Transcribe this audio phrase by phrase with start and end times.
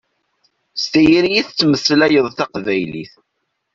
[0.81, 3.13] S tayri i tettmeslayeḍ taqbaylit.